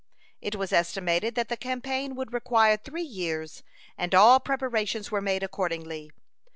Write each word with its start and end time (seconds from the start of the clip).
It 0.41 0.55
was 0.55 0.73
estimated 0.73 1.35
that 1.35 1.47
the 1.49 1.55
campaign 1.55 2.15
would 2.15 2.33
require 2.33 2.75
three 2.75 3.03
years, 3.03 3.61
and 3.99 4.15
all 4.15 4.39
preparations 4.39 5.11
were 5.11 5.21
made 5.21 5.43
accordingly. 5.43 6.09